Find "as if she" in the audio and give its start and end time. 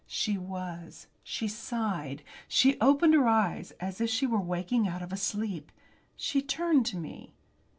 3.79-4.25